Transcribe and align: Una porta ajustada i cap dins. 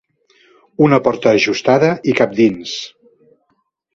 Una 0.85 0.99
porta 1.07 1.33
ajustada 1.41 1.91
i 2.13 2.17
cap 2.21 2.35
dins. 2.41 2.75